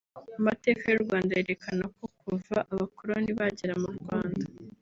Amateka 0.39 0.83
y’u 0.87 1.03
Rwanda 1.05 1.31
yerekana 1.37 1.83
ko 1.95 2.03
kuva 2.19 2.57
Abakoloni 2.73 3.31
bagera 3.39 3.73
mu 3.83 3.89
Rwanda 3.97 4.45